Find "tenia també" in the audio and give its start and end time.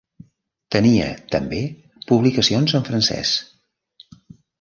0.75-1.59